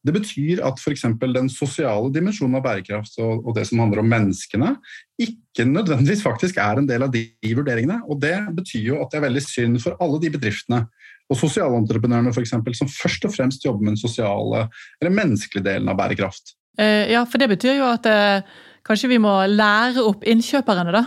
Det 0.05 0.13
betyr 0.15 0.61
at 0.63 0.79
f.eks. 0.79 1.03
den 1.19 1.49
sosiale 1.51 2.11
dimensjonen 2.15 2.57
av 2.59 2.63
bærekraft 2.63 3.19
og, 3.19 3.51
det 3.57 3.67
som 3.67 3.83
handler 3.83 3.99
om 4.01 4.09
menneskene, 4.09 4.73
ikke 5.19 5.67
nødvendigvis 5.67 6.23
faktisk 6.23 6.57
er 6.63 6.79
en 6.79 6.87
del 6.89 7.05
av 7.05 7.11
de 7.13 7.27
vurderingene. 7.43 7.99
Og 8.07 8.21
det 8.23 8.37
betyr 8.55 8.93
jo 8.93 9.01
at 9.03 9.11
det 9.11 9.19
er 9.19 9.27
veldig 9.27 9.45
synd 9.45 9.81
for 9.83 9.99
alle 10.03 10.21
de 10.23 10.31
bedriftene 10.33 10.85
og 11.31 11.39
sosialentreprenørene 11.39 12.33
for 12.35 12.43
eksempel, 12.43 12.75
som 12.77 12.89
først 12.91 13.25
og 13.27 13.33
fremst 13.35 13.65
jobber 13.65 13.83
med 13.83 13.95
den 13.95 14.03
sosiale 14.03 14.67
eller 15.01 15.15
menneskelige 15.15 15.65
delen 15.65 15.91
av 15.91 15.99
bærekraft. 15.99 16.55
Eh, 16.79 17.11
ja, 17.11 17.23
for 17.29 17.41
det 17.41 17.51
betyr 17.51 17.77
jo 17.77 17.89
at 17.91 18.07
eh, 18.09 18.55
kanskje 18.87 19.11
vi 19.11 19.19
må 19.21 19.35
lære 19.49 20.03
opp 20.03 20.25
innkjøperne 20.27 20.95
da, 20.95 21.03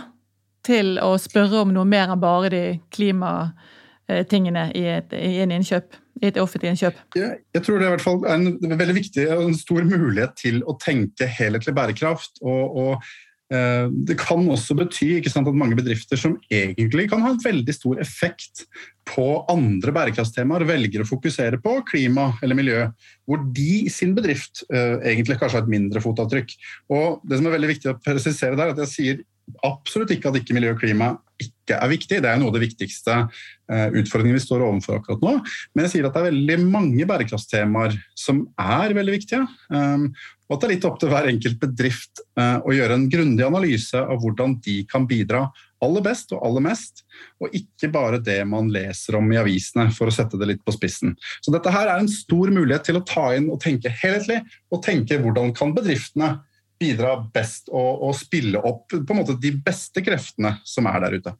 til 0.67 0.97
å 1.03 1.13
spørre 1.21 1.63
om 1.63 1.73
noe 1.75 1.87
mer 1.87 2.11
enn 2.11 2.21
bare 2.21 2.51
de 2.53 2.63
klimatingene 2.93 4.69
i, 4.77 4.87
et, 4.97 5.13
i 5.15 5.37
en 5.43 5.53
innkjøp, 5.57 5.99
i 6.21 6.31
et 6.31 6.41
offentlig 6.41 6.73
innkjøp? 6.73 6.99
Jeg, 7.17 7.43
jeg 7.55 7.65
tror 7.65 7.79
det 7.79 7.87
er, 7.87 7.95
hvert 7.95 8.07
fall 8.07 8.25
en, 8.33 8.49
veldig 8.63 8.97
viktig 8.97 9.29
og 9.35 9.47
en 9.47 9.57
stor 9.57 9.87
mulighet 9.87 10.35
til 10.39 10.59
å 10.67 10.77
tenke 10.81 11.29
helhetlig 11.39 11.75
bærekraft. 11.77 12.41
og, 12.43 12.77
og 12.81 13.53
eh, 13.53 13.85
det 14.09 14.17
kan 14.19 14.43
også 14.51 14.75
bety 14.79 15.11
sant, 15.31 15.47
at 15.47 15.61
mange 15.61 15.77
bedrifter 15.79 16.19
som 16.19 16.35
egentlig 16.51 17.07
kan 17.11 17.23
ha 17.23 17.31
en 17.33 17.43
veldig 17.43 17.75
stor 17.75 18.01
effekt 18.03 18.65
på 19.07 19.27
andre 19.51 19.93
bærekraftstemaer, 19.95 20.67
velger 20.67 21.03
å 21.03 21.07
fokusere 21.07 21.61
på 21.63 21.77
klima 21.87 22.33
eller 22.43 22.59
miljø, 22.59 22.83
hvor 23.23 23.45
de 23.55 23.85
i 23.85 23.93
sin 23.93 24.11
bedrift 24.17 24.65
uh, 24.67 24.99
egentlig 24.99 25.39
kanskje 25.39 25.61
har 25.61 25.63
et 25.63 25.71
mindre 25.71 26.03
fotavtrykk. 26.03 26.53
Og 26.91 27.23
Det 27.23 27.39
som 27.39 27.47
er 27.47 27.55
veldig 27.55 27.71
viktig 27.71 27.93
å 27.93 27.97
presisere 28.03 28.59
der, 28.59 28.67
er 28.67 28.75
at 28.75 28.83
jeg 28.83 28.93
sier 28.93 29.25
absolutt 29.65 30.11
ikke 30.13 30.31
at 30.31 30.39
ikke 30.41 30.55
miljø 30.57 30.73
og 30.75 30.81
klima 30.81 31.15
ikke 31.37 31.77
er 31.77 31.91
viktig. 31.91 32.21
Det 32.23 32.29
er 32.29 32.39
noe 32.39 32.49
av 32.49 32.57
det 32.57 32.63
viktigste 32.63 33.17
uh, 33.27 33.89
utfordringene 33.99 34.39
vi 34.39 34.43
står 34.43 34.63
overfor 34.65 34.97
akkurat 34.97 35.21
nå. 35.23 35.35
Men 35.75 35.85
jeg 35.85 35.93
sier 35.93 36.07
at 36.07 36.15
det 36.15 36.23
er 36.23 36.31
veldig 36.31 36.57
mange 36.65 37.05
bærekraftstemaer 37.09 37.93
som 38.17 38.41
er 38.57 38.95
veldig 38.97 39.13
viktige. 39.13 39.43
Um, 39.69 40.09
og 40.47 40.55
at 40.55 40.63
det 40.63 40.67
er 40.67 40.73
litt 40.77 40.87
opp 40.87 40.97
til 41.01 41.11
hver 41.11 41.29
enkelt 41.29 41.59
bedrift 41.61 42.23
uh, 42.39 42.57
å 42.63 42.73
gjøre 42.73 42.97
en 42.97 43.07
grundig 43.11 43.45
analyse 43.45 44.01
av 44.01 44.17
hvordan 44.23 44.57
de 44.65 44.79
kan 44.89 45.05
bidra 45.09 45.45
aller 45.83 46.01
best 46.01 46.31
og 46.33 46.41
aller 46.41 46.63
mest, 46.65 47.03
og 47.37 47.53
ikke 47.53 47.91
bare 47.93 48.17
det 48.23 48.39
man 48.49 48.71
leser 48.73 49.19
om 49.19 49.27
i 49.29 49.37
avisene, 49.37 49.91
for 49.93 50.09
å 50.09 50.15
sette 50.15 50.39
det 50.41 50.47
litt 50.49 50.63
på 50.65 50.73
spissen. 50.73 51.13
Så 51.45 51.53
dette 51.53 51.69
her 51.73 51.91
er 51.91 52.01
en 52.01 52.09
stor 52.09 52.49
mulighet 52.49 52.87
til 52.87 52.97
å 52.97 53.05
ta 53.05 53.27
inn 53.37 53.51
og 53.53 53.61
tenke 53.61 53.91
helhetlig, 54.01 54.39
og 54.73 54.81
tenke 54.87 55.19
hvordan 55.21 55.53
kan 55.57 55.75
bedriftene 55.77 56.31
bidra 56.79 57.15
best 57.33 57.71
og, 57.73 58.03
og 58.07 58.15
spille 58.17 58.61
opp 58.61 58.93
på 58.93 59.13
en 59.13 59.21
måte 59.21 59.37
de 59.41 59.53
beste 59.65 60.03
kreftene 60.05 60.57
som 60.67 60.89
er 60.89 61.01
der 61.05 61.17
ute. 61.19 61.33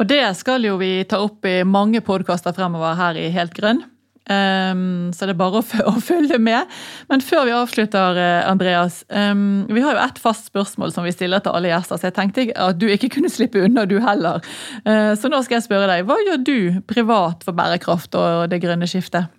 Og 0.00 0.08
det 0.08 0.24
skal 0.38 0.64
jo 0.64 0.78
vi 0.80 1.02
ta 1.08 1.20
opp 1.22 1.44
i 1.46 1.60
mange 1.68 2.00
podkaster 2.04 2.54
fremover 2.56 2.96
her 2.98 3.18
i 3.20 3.28
Helt 3.34 3.52
grønn. 3.56 3.84
Um, 4.30 5.10
så 5.10 5.26
det 5.26 5.32
er 5.34 5.38
bare 5.40 5.58
å, 5.58 5.64
å, 5.90 5.94
følge 6.02 6.38
med. 6.42 6.70
Men 7.10 7.24
før 7.24 7.46
vi 7.48 7.54
avslutter, 7.56 8.18
eh, 8.22 8.46
Andreas. 8.46 9.00
Um, 9.10 9.64
vi 9.66 9.82
har 9.82 9.96
jo 9.96 10.04
ett 10.04 10.20
fast 10.22 10.46
spørsmål 10.52 10.94
som 10.94 11.06
vi 11.06 11.14
stiller 11.14 11.42
til 11.42 11.54
alle 11.56 11.72
gjester, 11.72 11.98
så 11.98 12.08
jeg 12.08 12.16
tenkte 12.18 12.46
at 12.54 12.78
du 12.78 12.86
ikke 12.88 13.10
kunne 13.16 13.32
slippe 13.32 13.64
unna, 13.66 13.84
du 13.88 13.98
heller. 14.02 14.40
Uh, 14.86 15.12
så 15.18 15.30
nå 15.30 15.42
skal 15.42 15.58
jeg 15.58 15.66
spørre 15.66 15.90
deg, 15.90 16.06
hva 16.08 16.18
gjør 16.22 16.42
du 16.46 16.56
privat 16.88 17.42
for 17.46 17.58
bærekraft 17.58 18.18
og 18.18 18.48
det 18.52 18.62
grønne 18.62 18.88
skiftet? 18.90 19.30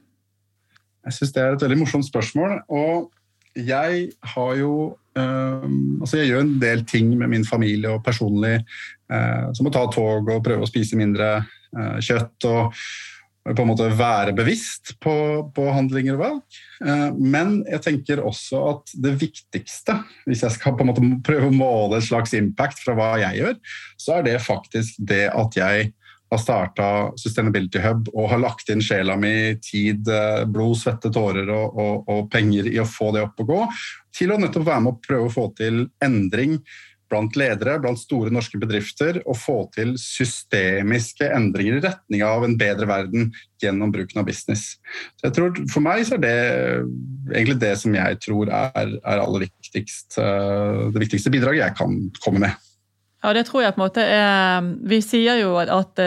Jeg 1.04 1.18
syns 1.18 1.34
det 1.36 1.44
er 1.44 1.56
et 1.56 1.64
veldig 1.64 1.82
morsomt 1.82 2.08
spørsmål. 2.08 2.60
Og 2.72 3.10
jeg 3.56 4.10
har 4.34 4.54
jo 4.58 4.74
um, 5.18 5.80
Altså, 6.02 6.20
jeg 6.20 6.32
gjør 6.32 6.46
en 6.46 6.60
del 6.62 6.86
ting 6.90 7.14
med 7.18 7.32
min 7.32 7.46
familie 7.46 7.94
og 7.94 8.04
personlig, 8.06 8.60
uh, 9.14 9.50
som 9.56 9.70
å 9.70 9.74
ta 9.74 9.86
tog 9.94 10.30
og 10.30 10.46
prøve 10.46 10.66
å 10.66 10.70
spise 10.70 11.00
mindre 11.00 11.36
uh, 11.44 11.98
kjøtt. 12.02 12.50
og 12.50 12.78
på 13.44 13.60
en 13.60 13.68
måte 13.68 13.90
være 13.92 14.32
bevisst 14.32 14.94
på, 15.04 15.14
på, 15.52 15.64
handlinger 15.76 16.16
og 16.16 16.22
valg. 16.22 16.60
Uh, 16.80 17.10
men 17.20 17.58
jeg 17.68 17.84
tenker 17.84 18.22
også 18.24 18.62
at 18.70 18.94
det 19.04 19.18
viktigste, 19.20 19.98
hvis 20.30 20.46
jeg 20.46 20.56
skal 20.56 20.78
på 20.78 20.86
en 20.86 20.92
måte 20.94 21.10
prøve 21.28 21.50
å 21.50 21.56
måle 21.56 22.00
et 22.00 22.08
slags 22.08 22.32
impact 22.40 22.80
fra 22.86 22.96
hva 22.96 23.10
jeg 23.20 23.42
gjør, 23.42 23.60
så 24.00 24.18
er 24.18 24.30
det 24.30 24.38
faktisk 24.46 25.04
det 25.12 25.26
at 25.28 25.60
jeg 25.60 25.92
har 26.34 26.42
starta 26.42 26.88
Sustainability 27.20 27.82
Hub 27.84 28.10
og 28.14 28.32
har 28.32 28.42
lagt 28.42 28.72
inn 28.74 28.84
sjela 28.84 29.18
mi, 29.20 29.56
tid, 29.64 30.08
eh, 30.10 30.44
blod, 30.50 30.78
svette, 30.82 31.12
tårer 31.14 31.50
og, 31.54 31.78
og, 31.80 32.10
og 32.10 32.32
penger 32.34 32.70
i 32.72 32.80
å 32.82 32.90
få 32.90 33.12
det 33.16 33.26
opp 33.26 33.46
og 33.46 33.54
gå, 33.54 33.62
til 34.14 34.34
å 34.34 34.40
nettopp 34.42 34.68
være 34.68 34.86
med 34.86 34.96
å 34.96 35.04
prøve 35.06 35.30
å 35.30 35.34
få 35.34 35.48
til 35.58 35.86
endring 36.04 36.60
blant 37.14 37.38
ledere, 37.38 37.78
blant 37.82 38.00
store 38.02 38.32
norske 38.34 38.58
bedrifter, 38.62 39.20
og 39.30 39.38
få 39.38 39.58
til 39.76 39.94
systemiske 40.02 41.28
endringer 41.36 41.78
i 41.78 41.84
retning 41.86 42.26
av 42.26 42.46
en 42.46 42.56
bedre 42.58 42.88
verden 42.90 43.30
gjennom 43.62 43.94
bruken 43.94 44.22
av 44.22 44.28
business. 44.28 44.80
Så 45.20 45.30
jeg 45.30 45.38
tror, 45.38 45.62
For 45.72 45.86
meg 45.86 46.06
så 46.08 46.18
er 46.18 46.24
det 46.24 46.36
egentlig 47.36 47.60
det 47.62 47.76
som 47.82 47.94
jeg 47.96 48.20
tror 48.24 48.50
er, 48.50 48.98
er 48.98 49.26
viktigst, 49.46 50.18
eh, 50.18 50.84
det 50.96 51.06
viktigste 51.06 51.34
bidraget 51.34 51.68
jeg 51.68 51.82
kan 51.84 52.00
komme 52.24 52.48
med. 52.48 52.70
Ja, 53.24 53.32
det 53.32 53.46
tror 53.48 53.64
jeg 53.64 53.76
på 53.76 53.80
en 53.80 53.86
måte 53.86 54.04
er 54.04 54.66
Vi 54.84 55.00
sier 55.04 55.40
jo 55.40 55.56
at, 55.62 55.72
at, 55.72 56.02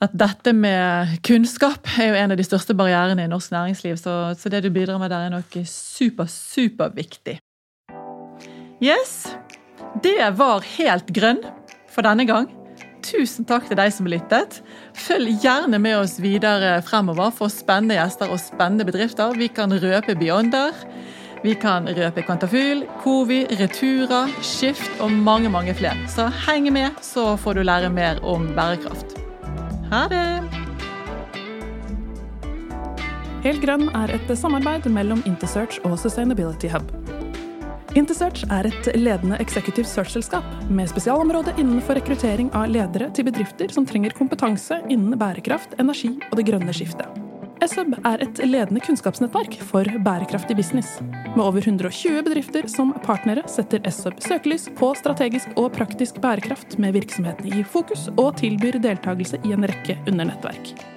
at 0.00 0.14
dette 0.16 0.54
med 0.56 1.18
kunnskap 1.26 1.90
er 1.98 2.10
jo 2.10 2.20
en 2.22 2.32
av 2.32 2.40
de 2.40 2.46
største 2.46 2.76
barrierene 2.76 3.26
i 3.26 3.30
norsk 3.30 3.52
næringsliv. 3.52 3.98
Så, 4.00 4.14
så 4.40 4.52
det 4.52 4.64
du 4.64 4.70
bidrar 4.72 4.98
med 5.02 5.12
der, 5.12 5.28
er 5.28 5.34
nok 5.36 5.58
super, 5.68 6.28
superviktig. 6.30 7.38
Yes, 8.82 9.36
det 10.02 10.18
var 10.36 10.64
helt 10.74 11.12
grønn 11.14 11.44
for 11.92 12.04
denne 12.04 12.26
gang. 12.28 12.48
Tusen 13.04 13.44
takk 13.44 13.66
til 13.68 13.76
deg 13.76 13.92
som 13.92 14.08
lyttet. 14.08 14.62
Følg 14.96 15.36
gjerne 15.44 15.78
med 15.82 15.98
oss 15.98 16.16
videre 16.24 16.78
fremover 16.86 17.32
for 17.36 17.52
spennende 17.52 17.98
gjester 17.98 18.32
og 18.32 18.40
spennende 18.40 18.86
bedrifter. 18.88 19.36
Vi 19.36 19.50
kan 19.52 19.72
røpe 19.72 20.16
Beyonder. 20.16 20.72
Vi 21.44 21.52
kan 21.60 21.84
røpe 21.84 22.22
Kvantafyl, 22.24 22.86
Covi, 23.02 23.42
Retura, 23.58 24.22
Skift 24.40 25.00
og 25.04 25.10
mange, 25.12 25.50
mange 25.52 25.74
flere. 25.76 26.06
Så 26.08 26.30
heng 26.46 26.70
med, 26.72 26.96
så 27.04 27.34
får 27.36 27.58
du 27.58 27.66
lære 27.68 27.90
mer 27.92 28.16
om 28.24 28.46
bærekraft. 28.56 29.12
Ha 29.90 30.06
det! 30.08 30.22
Helt 33.44 33.60
grønn 33.60 33.90
er 33.92 34.14
et 34.14 34.32
samarbeid 34.40 34.88
mellom 34.88 35.20
Intersearch 35.28 35.84
og 35.84 35.98
Sustainability 36.00 36.70
Hub. 36.72 36.88
Intersearch 37.92 38.46
er 38.48 38.70
et 38.70 38.88
ledende 38.96 39.36
executive 39.44 39.84
search-selskap 39.84 40.48
med 40.72 40.88
spesialområde 40.88 41.52
innenfor 41.60 42.00
rekruttering 42.00 42.48
av 42.56 42.72
ledere 42.72 43.10
til 43.12 43.28
bedrifter 43.28 43.68
som 43.68 43.84
trenger 43.84 44.16
kompetanse 44.16 44.80
innen 44.88 45.12
bærekraft, 45.20 45.76
energi 45.76 46.14
og 46.30 46.40
det 46.40 46.48
grønne 46.48 46.72
skiftet. 46.72 47.23
SUB 47.64 47.94
er 48.04 48.20
et 48.24 48.40
ledende 48.44 48.80
kunnskapsnettverk 48.84 49.56
for 49.64 49.88
bærekraftig 50.04 50.56
business. 50.58 50.98
Med 51.34 51.42
over 51.44 51.62
120 51.64 52.20
bedrifter 52.26 52.68
som 52.68 52.92
partnere 53.06 53.46
setter 53.48 53.84
SUB 53.88 54.20
søkelys 54.24 54.68
på 54.76 54.92
strategisk 55.00 55.54
og 55.56 55.72
praktisk 55.76 56.20
bærekraft 56.24 56.78
med 56.82 56.96
virksomhetene 56.98 57.60
i 57.60 57.64
fokus, 57.64 58.10
og 58.16 58.34
tilbyr 58.42 58.80
deltakelse 58.84 59.40
i 59.44 59.56
en 59.56 59.68
rekke 59.70 59.96
undernettverk. 60.04 60.93